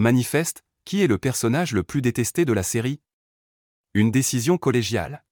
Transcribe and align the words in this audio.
Manifeste, 0.00 0.62
qui 0.84 1.02
est 1.02 1.08
le 1.08 1.18
personnage 1.18 1.72
le 1.72 1.82
plus 1.82 2.02
détesté 2.02 2.44
de 2.44 2.52
la 2.52 2.62
série 2.62 3.00
Une 3.94 4.12
décision 4.12 4.56
collégiale. 4.56 5.24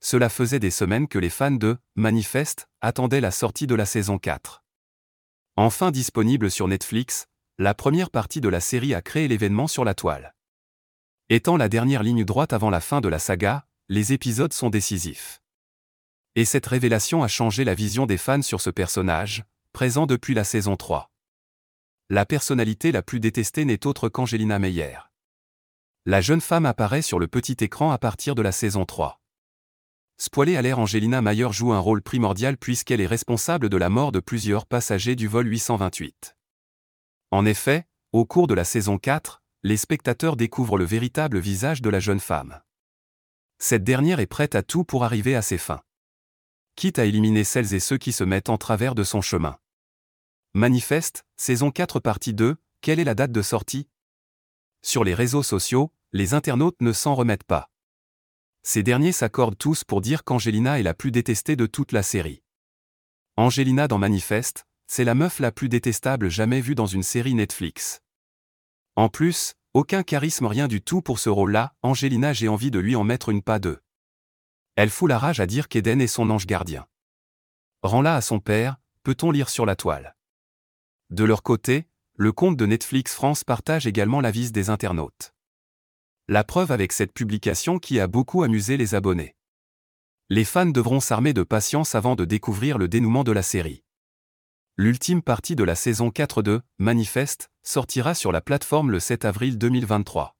Cela 0.00 0.28
faisait 0.28 0.58
des 0.58 0.70
semaines 0.70 1.08
que 1.08 1.18
les 1.18 1.30
fans 1.30 1.50
de 1.50 1.78
Manifeste 1.94 2.68
attendaient 2.82 3.22
la 3.22 3.30
sortie 3.30 3.66
de 3.66 3.74
la 3.74 3.86
saison 3.86 4.18
4. 4.18 4.62
Enfin 5.56 5.90
disponible 5.90 6.50
sur 6.50 6.68
Netflix, 6.68 7.24
la 7.56 7.72
première 7.72 8.10
partie 8.10 8.42
de 8.42 8.50
la 8.50 8.60
série 8.60 8.92
a 8.92 9.00
créé 9.00 9.28
l'événement 9.28 9.66
sur 9.66 9.86
la 9.86 9.94
toile. 9.94 10.34
Étant 11.30 11.56
la 11.56 11.70
dernière 11.70 12.02
ligne 12.02 12.26
droite 12.26 12.52
avant 12.52 12.68
la 12.68 12.82
fin 12.82 13.00
de 13.00 13.08
la 13.08 13.18
saga, 13.18 13.66
les 13.88 14.12
épisodes 14.12 14.52
sont 14.52 14.68
décisifs. 14.68 15.40
Et 16.34 16.44
cette 16.44 16.66
révélation 16.66 17.22
a 17.22 17.28
changé 17.28 17.64
la 17.64 17.74
vision 17.74 18.04
des 18.04 18.18
fans 18.18 18.42
sur 18.42 18.60
ce 18.60 18.68
personnage, 18.68 19.42
présent 19.72 20.04
depuis 20.04 20.34
la 20.34 20.44
saison 20.44 20.76
3. 20.76 21.10
La 22.12 22.26
personnalité 22.26 22.90
la 22.90 23.02
plus 23.02 23.20
détestée 23.20 23.64
n'est 23.64 23.86
autre 23.86 24.08
qu'Angelina 24.08 24.58
Meyer. 24.58 24.98
La 26.06 26.20
jeune 26.20 26.40
femme 26.40 26.66
apparaît 26.66 27.02
sur 27.02 27.20
le 27.20 27.28
petit 27.28 27.56
écran 27.60 27.92
à 27.92 27.98
partir 27.98 28.34
de 28.34 28.42
la 28.42 28.50
saison 28.50 28.84
3. 28.84 29.20
Spoilé 30.18 30.56
à 30.56 30.62
l'air 30.62 30.80
Angelina 30.80 31.22
Meyer 31.22 31.52
joue 31.52 31.72
un 31.72 31.78
rôle 31.78 32.02
primordial 32.02 32.56
puisqu'elle 32.56 33.00
est 33.00 33.06
responsable 33.06 33.68
de 33.68 33.76
la 33.76 33.90
mort 33.90 34.10
de 34.10 34.18
plusieurs 34.18 34.66
passagers 34.66 35.14
du 35.14 35.28
vol 35.28 35.46
828. 35.46 36.36
En 37.30 37.46
effet, 37.46 37.86
au 38.10 38.24
cours 38.24 38.48
de 38.48 38.54
la 38.54 38.64
saison 38.64 38.98
4, 38.98 39.40
les 39.62 39.76
spectateurs 39.76 40.34
découvrent 40.34 40.78
le 40.78 40.84
véritable 40.84 41.38
visage 41.38 41.80
de 41.80 41.90
la 41.90 42.00
jeune 42.00 42.18
femme. 42.18 42.60
Cette 43.58 43.84
dernière 43.84 44.18
est 44.18 44.26
prête 44.26 44.56
à 44.56 44.64
tout 44.64 44.82
pour 44.82 45.04
arriver 45.04 45.36
à 45.36 45.42
ses 45.42 45.58
fins. 45.58 45.82
Quitte 46.74 46.98
à 46.98 47.04
éliminer 47.04 47.44
celles 47.44 47.72
et 47.72 47.78
ceux 47.78 47.98
qui 47.98 48.10
se 48.10 48.24
mettent 48.24 48.50
en 48.50 48.58
travers 48.58 48.96
de 48.96 49.04
son 49.04 49.20
chemin. 49.20 49.60
Manifeste, 50.54 51.24
saison 51.36 51.70
4 51.70 52.00
partie 52.00 52.34
2, 52.34 52.56
quelle 52.80 52.98
est 52.98 53.04
la 53.04 53.14
date 53.14 53.30
de 53.30 53.40
sortie? 53.40 53.86
Sur 54.82 55.04
les 55.04 55.14
réseaux 55.14 55.44
sociaux, 55.44 55.92
les 56.12 56.34
internautes 56.34 56.82
ne 56.82 56.92
s'en 56.92 57.14
remettent 57.14 57.44
pas. 57.44 57.70
Ces 58.64 58.82
derniers 58.82 59.12
s'accordent 59.12 59.56
tous 59.56 59.84
pour 59.84 60.00
dire 60.00 60.24
qu'Angelina 60.24 60.80
est 60.80 60.82
la 60.82 60.92
plus 60.92 61.12
détestée 61.12 61.54
de 61.54 61.66
toute 61.66 61.92
la 61.92 62.02
série. 62.02 62.42
Angelina 63.36 63.86
dans 63.86 63.98
Manifeste, 63.98 64.66
c'est 64.88 65.04
la 65.04 65.14
meuf 65.14 65.38
la 65.38 65.52
plus 65.52 65.68
détestable 65.68 66.28
jamais 66.28 66.60
vue 66.60 66.74
dans 66.74 66.86
une 66.86 67.04
série 67.04 67.34
Netflix. 67.34 68.00
En 68.96 69.08
plus, 69.08 69.54
aucun 69.72 70.02
charisme 70.02 70.46
rien 70.46 70.66
du 70.66 70.82
tout 70.82 71.00
pour 71.00 71.20
ce 71.20 71.28
rôle-là, 71.28 71.76
Angelina 71.82 72.32
j'ai 72.32 72.48
envie 72.48 72.72
de 72.72 72.80
lui 72.80 72.96
en 72.96 73.04
mettre 73.04 73.28
une 73.28 73.42
pas 73.42 73.60
deux. 73.60 73.78
Elle 74.74 74.90
fout 74.90 75.08
la 75.08 75.18
rage 75.20 75.38
à 75.38 75.46
dire 75.46 75.68
qu'Eden 75.68 76.00
est 76.00 76.08
son 76.08 76.28
ange 76.28 76.46
gardien. 76.46 76.88
Rends-la 77.84 78.16
à 78.16 78.20
son 78.20 78.40
père, 78.40 78.78
peut-on 79.04 79.30
lire 79.30 79.48
sur 79.48 79.64
la 79.64 79.76
toile? 79.76 80.16
De 81.10 81.24
leur 81.24 81.42
côté, 81.42 81.86
le 82.14 82.30
compte 82.30 82.56
de 82.56 82.66
Netflix 82.66 83.14
France 83.14 83.42
partage 83.42 83.86
également 83.86 84.20
l'avis 84.20 84.52
des 84.52 84.70
internautes. 84.70 85.34
La 86.28 86.44
preuve 86.44 86.70
avec 86.70 86.92
cette 86.92 87.12
publication 87.12 87.80
qui 87.80 87.98
a 87.98 88.06
beaucoup 88.06 88.44
amusé 88.44 88.76
les 88.76 88.94
abonnés. 88.94 89.34
Les 90.28 90.44
fans 90.44 90.66
devront 90.66 91.00
s'armer 91.00 91.32
de 91.32 91.42
patience 91.42 91.96
avant 91.96 92.14
de 92.14 92.24
découvrir 92.24 92.78
le 92.78 92.86
dénouement 92.86 93.24
de 93.24 93.32
la 93.32 93.42
série. 93.42 93.82
L'ultime 94.76 95.20
partie 95.20 95.56
de 95.56 95.64
la 95.64 95.74
saison 95.74 96.12
4 96.12 96.42
de 96.42 96.62
Manifeste 96.78 97.50
sortira 97.64 98.14
sur 98.14 98.30
la 98.30 98.40
plateforme 98.40 98.92
le 98.92 99.00
7 99.00 99.24
avril 99.24 99.58
2023. 99.58 100.36